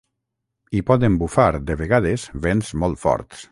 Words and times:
Hi 0.77 0.81
poden 0.87 1.17
bufar, 1.25 1.59
de 1.69 1.77
vegades, 1.83 2.27
vents 2.49 2.75
molt 2.85 3.01
forts. 3.07 3.49